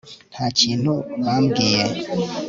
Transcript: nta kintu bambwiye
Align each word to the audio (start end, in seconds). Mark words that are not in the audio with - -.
nta 0.33 0.45
kintu 0.59 0.93
bambwiye 1.23 1.83